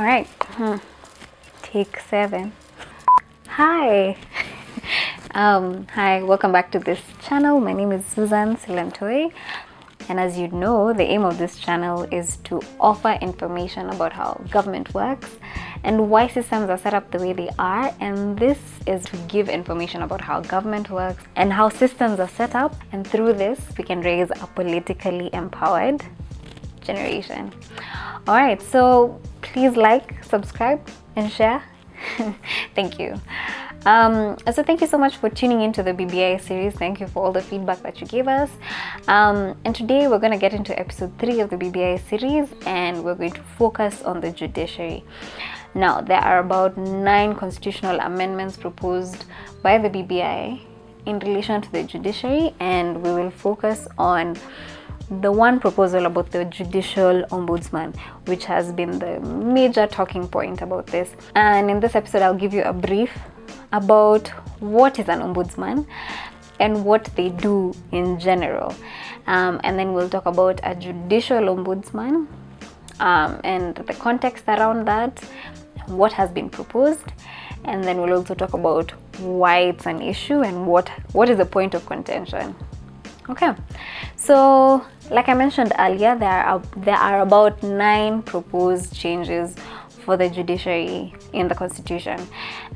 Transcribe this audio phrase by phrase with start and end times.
[0.00, 0.26] All right.
[0.56, 0.76] Hmm.
[1.60, 2.52] Take seven.
[3.48, 4.16] Hi.
[5.34, 7.60] um, hi, welcome back to this channel.
[7.60, 9.30] My name is Susan Silentoi.
[10.08, 14.40] And as you know, the aim of this channel is to offer information about how
[14.48, 15.28] government works
[15.84, 17.94] and why systems are set up the way they are.
[18.00, 22.54] And this is to give information about how government works and how systems are set
[22.54, 22.74] up.
[22.92, 26.02] And through this, we can raise a politically empowered
[26.80, 27.52] generation.
[28.26, 29.20] All right, so
[29.52, 30.80] please like, subscribe,
[31.16, 31.62] and share.
[32.74, 33.20] Thank you.
[33.86, 36.74] Um, so thank you so much for tuning into the BBI series.
[36.74, 38.50] Thank you for all the feedback that you gave us.
[39.08, 43.02] Um, and today we're going to get into episode three of the BBI series, and
[43.02, 45.02] we're going to focus on the judiciary.
[45.74, 49.24] Now there are about nine constitutional amendments proposed
[49.62, 50.60] by the BBI
[51.06, 54.36] in relation to the judiciary, and we will focus on
[55.10, 57.96] the one proposal about the judicial ombudsman,
[58.26, 61.14] which has been the major talking point about this.
[61.34, 63.18] And in this episode, I'll give you a brief
[63.72, 64.28] about
[64.60, 65.86] what is an ombudsman
[66.60, 68.74] and what they do in general.
[69.26, 72.28] Um, and then we'll talk about a judicial ombudsman
[73.00, 75.18] um, and the context around that,
[75.86, 77.12] what has been proposed,
[77.64, 81.46] and then we'll also talk about why it's an issue and what what is the
[81.46, 82.54] point of contention.
[83.30, 83.54] Okay,
[84.16, 89.54] so like I mentioned earlier, there are there are about nine proposed changes
[90.04, 92.18] for the judiciary in the constitution.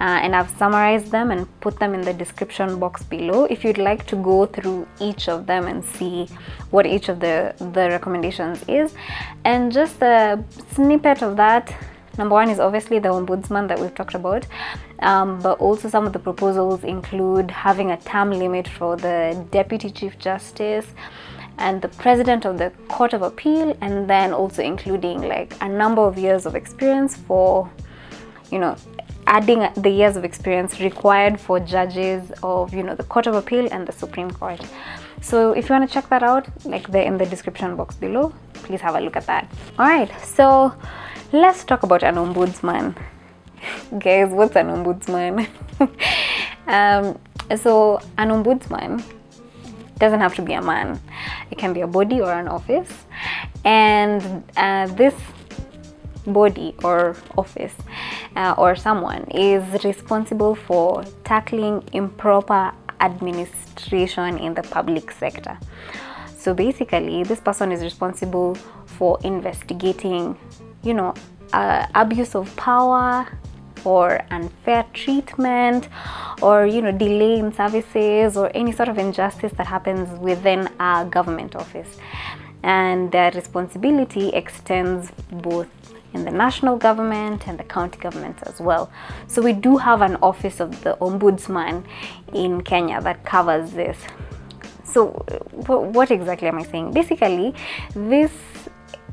[0.00, 3.46] Uh, and i've summarized them and put them in the description box below.
[3.46, 6.28] If you'd like to go through each of them and see
[6.70, 8.94] what each of the the recommendations is.
[9.44, 11.74] And just a snippet of that
[12.18, 14.46] number one is obviously the ombudsman that we've talked about
[15.00, 19.90] um, but also some of the proposals include having a term limit for the deputy
[19.90, 20.86] chief justice
[21.58, 26.02] and the president of the court of appeal and then also including like a number
[26.02, 27.70] of years of experience for
[28.50, 28.76] you know
[29.26, 33.68] adding the years of experience required for judges of you know the court of appeal
[33.72, 34.60] and the supreme court.
[35.20, 38.34] So if you want to check that out like they're in the description box below.
[38.52, 39.50] Please have a look at that.
[39.78, 40.74] All right so
[41.34, 42.96] let's talk about an ombudsman.
[43.98, 45.48] Guys what's an ombudsman?
[46.66, 47.18] Um,
[47.56, 49.04] so an ombudsman
[49.98, 50.98] doesn't have to be a man.
[51.50, 52.90] It can be a body or an office.
[53.66, 55.12] And uh, this
[56.26, 57.74] body or office
[58.34, 65.58] uh, or someone is responsible for tackling improper administration in the public sector.
[66.34, 68.54] So basically this person is responsible
[68.86, 70.38] for investigating
[70.84, 71.14] you know
[71.52, 73.26] uh, abuse of power
[73.84, 75.88] or unfair treatment
[76.42, 81.06] or you know delay in services or any sort of injustice that happens within a
[81.10, 81.98] government office
[82.62, 85.68] and their responsibility extends both
[86.14, 88.90] in the national government and the county governments as well.
[89.26, 91.84] So we do have an office of the ombudsman
[92.32, 93.98] in Kenya that covers this.
[94.84, 95.08] So
[95.66, 96.92] what exactly am I saying?
[96.92, 97.52] Basically,
[97.94, 98.30] this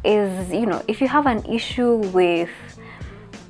[0.03, 2.49] is, you know, if you have an issue with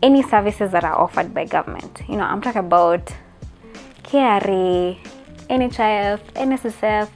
[0.04, 2.02] any services that are offered by government.
[2.08, 3.14] You know, I'm talking about
[4.04, 4.98] KRA,
[5.50, 7.10] NHIF, NSSF,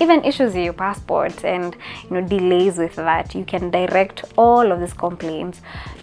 [0.00, 3.34] even issues with your passport and you know delays with that.
[3.34, 5.60] You can direct all of these complaints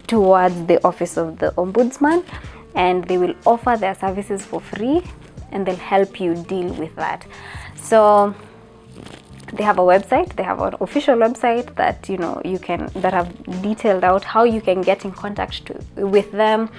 [0.07, 2.23] towards the office of the ombudsman
[2.75, 5.03] and they will offer their services for free
[5.51, 7.25] and they'll help you deal with that.
[7.75, 8.33] So
[9.53, 13.13] they have a website they have an official website that you know you can that
[13.13, 13.29] have
[13.61, 16.69] detailed out how you can get in contact to, with them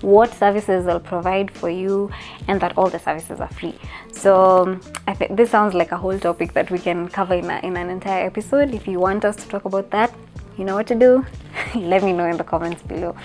[0.00, 2.10] what services they'll provide for you
[2.48, 3.78] and that all the services are free.
[4.10, 7.60] So i think this sounds like a whole topic that we can cover in, a,
[7.62, 8.74] in an entire episode.
[8.74, 10.12] If you want us to talk about that
[10.58, 11.24] you know what to do.
[11.74, 13.16] Let me know in the comments below.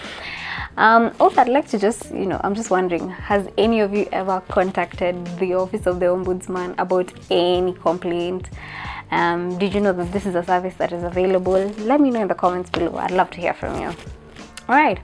[0.78, 4.08] Um, also, I'd like to just, you know, I'm just wondering, has any of you
[4.12, 8.50] ever contacted the Office of the Ombudsman about any complaint?
[9.12, 11.54] Um, did you know that this is a service that is available?
[11.80, 12.98] Let me know in the comments below.
[12.98, 13.88] I'd love to hear from you.
[13.88, 15.00] All right.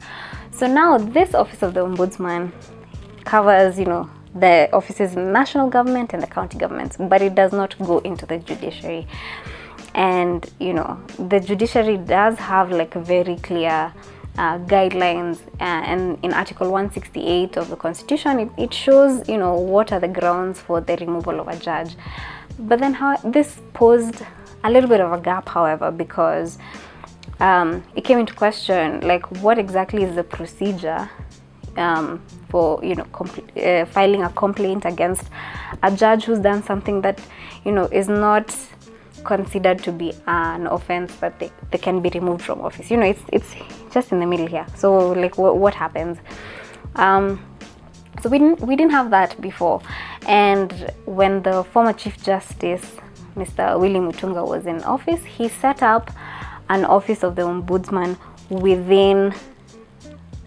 [0.52, 2.52] So now this Office of the Ombudsman
[3.24, 7.36] covers, you know, the offices in the national government and the county governments, but it
[7.36, 9.08] does not go into the judiciary.
[9.96, 13.94] And you know, the judiciary does have like very clear
[14.38, 19.54] uh, guidelines uh, and in article 168 of the constitution it, it, shows you know
[19.54, 21.96] what are the grounds for the removal of a judge
[22.60, 24.22] but then how this posed
[24.64, 26.58] a little bit of a gap however because
[27.40, 31.10] um, it came into question like what exactly is the procedure
[31.78, 33.06] um, for you know
[33.58, 35.24] uh, filing a complaint against
[35.82, 37.20] a judge who's done something that
[37.66, 38.56] you know is not
[39.24, 42.92] considered to be an offense that they, they can be removed from office.
[42.92, 43.56] You know, it's it's
[43.92, 44.66] just in the middle here.
[44.76, 46.18] So like what, happens?
[46.96, 47.44] Um,
[48.22, 49.82] so we didn't we didn't have that before.
[50.28, 52.96] And when the former Chief Justice,
[53.36, 53.80] Mr.
[53.80, 56.12] Willy Mutunga, was in office, he set up
[56.70, 58.18] an office of the ombudsman
[58.50, 59.34] within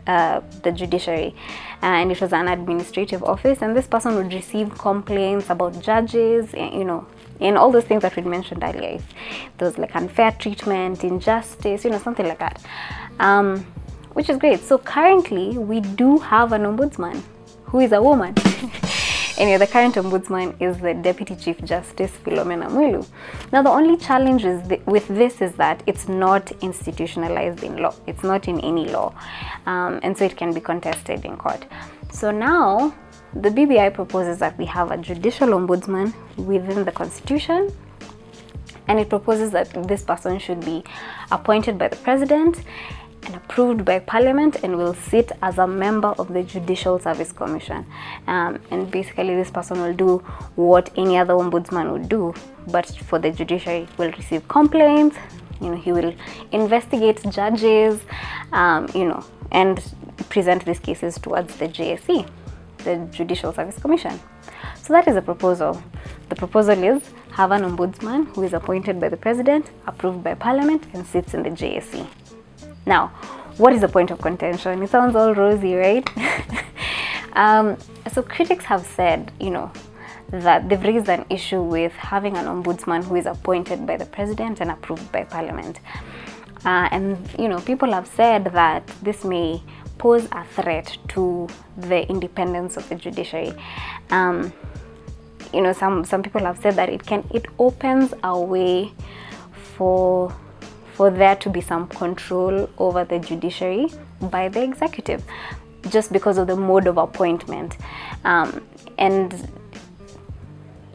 [0.06, 1.34] uh, the judiciary.
[1.82, 6.84] And it was an administrative office and this person would receive complaints about judges you
[6.84, 7.06] know
[7.38, 8.96] and all those things that we mentioned earlier.
[8.96, 9.14] If
[9.58, 12.64] there was like unfair treatment injustice you know something like that.
[13.20, 13.66] Um,
[14.14, 14.60] which is great.
[14.60, 17.20] So currently we do have an ombudsman
[17.64, 18.34] who is a woman
[19.38, 23.06] Anyway, the current ombudsman is the Deputy Chief Justice Philomena Mwilu.
[23.52, 27.94] Now, the only challenge the, with this is that it's not institutionalized in law.
[28.06, 29.14] It's not in any law,
[29.66, 31.66] um, and so it can be contested in court.
[32.10, 32.94] So now,
[33.34, 37.70] the BBI proposes that we have a judicial ombudsman within the constitution
[38.88, 40.84] and it proposes that this person should be
[41.30, 42.62] appointed by the president
[43.26, 47.84] and approved by Parliament and will sit as a member of the Judicial Service Commission.
[48.26, 50.18] Um, and basically, this person will do
[50.54, 52.32] what any other ombudsman would do,
[52.68, 55.16] but for the judiciary, will receive complaints.
[55.60, 56.14] You know, he will
[56.52, 58.00] investigate judges,
[58.52, 59.82] um, you know, and
[60.28, 62.28] present these cases towards the JSC,
[62.78, 64.20] the Judicial Service Commission.
[64.82, 65.82] So that is the proposal.
[66.28, 67.02] The proposal is
[67.32, 71.42] have an ombudsman who is appointed by the president, approved by parliament, and sits in
[71.42, 72.06] the JSC.
[72.86, 73.08] Now,
[73.58, 74.82] what is the point of contention?
[74.82, 76.08] It sounds all rosy, right?
[77.32, 77.76] um,
[78.12, 79.72] so critics have said, you know,
[80.30, 84.60] that they've raised an issue with having an ombudsman who is appointed by the president
[84.60, 85.80] and approved by parliament.
[86.64, 89.62] Uh, and you know, people have said that this may
[89.98, 93.54] pose a threat to the independence of the judiciary.
[94.10, 94.52] Um,
[95.52, 98.92] you know, some some people have said that it can it opens a way
[99.76, 100.34] for
[100.96, 103.88] for there to be some control over the judiciary
[104.20, 105.22] by the executive
[105.90, 107.76] just because of the mode of appointment.
[108.24, 108.66] Um,
[108.96, 109.48] and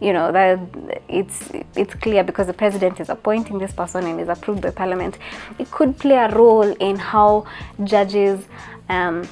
[0.02, 0.60] you know that
[1.08, 5.20] it's it's clear because the president is appointing this person and is approved by parliament.
[5.60, 7.46] It could play a role in how
[7.84, 8.44] judges
[8.90, 9.28] um,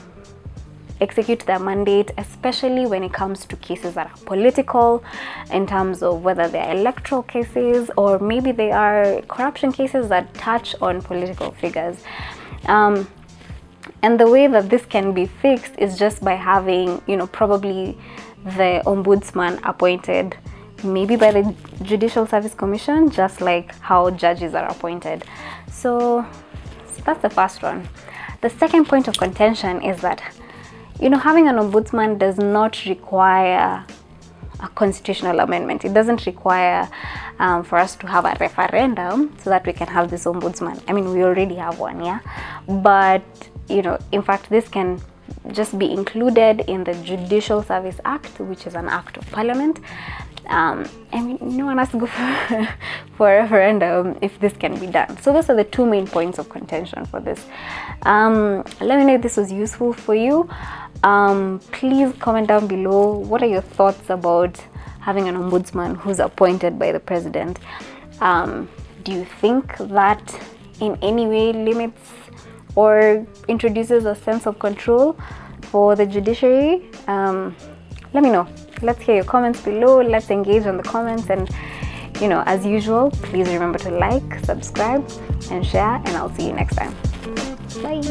[1.01, 5.03] execute their mandate, especially when it comes to cases that are political,
[5.51, 10.75] in terms of whether they're electoral cases or maybe they are corruption cases that touch
[10.81, 11.97] on political figures.
[12.65, 13.07] Um,
[14.01, 17.97] and the way that this can be fixed is just by having, you know, probably
[18.43, 20.37] the ombudsman appointed
[20.83, 25.23] maybe by the Judicial Service Commission, just like how judges are appointed.
[25.69, 26.25] So,
[26.91, 27.87] so that's the first one.
[28.41, 30.21] The second point of contention is that
[30.99, 33.85] you know, having an ombudsman does not require
[34.59, 35.85] a constitutional amendment.
[35.85, 36.89] It doesn't require
[37.39, 40.81] um, for us to have a referendum so that we can have this ombudsman.
[40.87, 42.19] I mean, we already have one, yeah.
[42.67, 43.23] But
[43.69, 45.01] you know, in fact, this can
[45.51, 49.79] just be included in the Judicial Service Act, which is an act of parliament.
[50.49, 52.69] Um, I mean, no one has to go for,
[53.15, 55.17] for a referendum if this can be done.
[55.21, 57.45] So those are the two main points of contention for this.
[58.01, 60.49] Um, let me know if this was useful for you.
[61.03, 64.59] Um, please comment down below what are your thoughts about
[64.99, 67.59] having an ombudsman who's appointed by the president.
[68.19, 68.67] Um,
[69.03, 70.23] do you think that
[70.81, 72.11] in any way limits
[72.75, 75.17] or introduces a sense of control
[75.61, 76.89] for the judiciary?
[77.07, 77.55] Um,
[78.13, 78.47] let me know
[78.81, 80.01] let's hear your comments below.
[80.01, 81.29] Let's engage on the comments.
[81.29, 81.49] And
[82.21, 85.09] you know as usual please remember to like subscribe
[85.51, 86.93] and share and i'll see you next time.
[87.81, 88.01] Bye.